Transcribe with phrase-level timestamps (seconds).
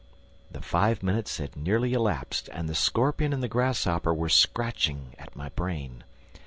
[0.53, 5.35] '"The five minutes had nearly elapsed and the scorpion and the grasshopper were scratching at
[5.35, 6.03] my brain.